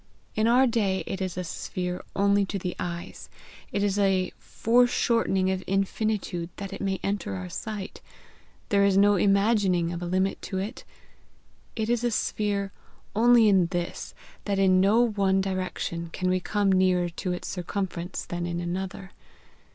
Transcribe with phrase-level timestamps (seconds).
[0.33, 3.29] In our day it is a sphere only to the eyes;
[3.71, 8.01] it is a foreshortening of infinitude that it may enter our sight;
[8.69, 10.83] there is no imagining of a limit to it;
[11.75, 12.71] it is a sphere
[13.15, 18.25] only in this, that in no one direction can we come nearer to its circumference
[18.25, 19.11] than in another.